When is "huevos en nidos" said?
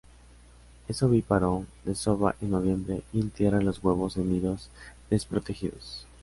3.83-4.71